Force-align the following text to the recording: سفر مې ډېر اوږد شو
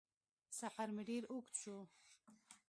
سفر 0.59 0.87
مې 0.95 1.03
ډېر 1.09 1.23
اوږد 1.31 1.53
شو 1.61 1.77